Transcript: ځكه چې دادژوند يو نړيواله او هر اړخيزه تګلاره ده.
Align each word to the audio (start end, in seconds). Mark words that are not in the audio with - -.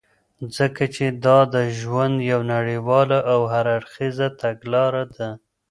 ځكه 0.55 0.85
چې 0.95 1.05
دادژوند 1.23 2.15
يو 2.31 2.39
نړيواله 2.53 3.17
او 3.33 3.39
هر 3.53 3.65
اړخيزه 3.77 4.27
تګلاره 4.41 5.03
ده. 5.15 5.29